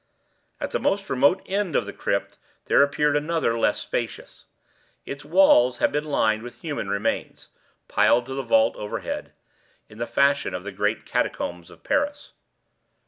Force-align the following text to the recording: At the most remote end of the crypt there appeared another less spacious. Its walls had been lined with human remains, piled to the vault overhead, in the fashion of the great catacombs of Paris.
At 0.59 0.71
the 0.71 0.79
most 0.79 1.07
remote 1.11 1.43
end 1.45 1.75
of 1.75 1.85
the 1.85 1.93
crypt 1.93 2.39
there 2.65 2.81
appeared 2.81 3.15
another 3.15 3.55
less 3.59 3.77
spacious. 3.77 4.45
Its 5.05 5.23
walls 5.23 5.77
had 5.77 5.91
been 5.91 6.05
lined 6.05 6.41
with 6.41 6.61
human 6.61 6.89
remains, 6.89 7.49
piled 7.87 8.25
to 8.25 8.33
the 8.33 8.41
vault 8.41 8.75
overhead, 8.77 9.31
in 9.89 9.99
the 9.99 10.07
fashion 10.07 10.55
of 10.55 10.63
the 10.63 10.71
great 10.71 11.05
catacombs 11.05 11.69
of 11.69 11.83
Paris. 11.83 12.33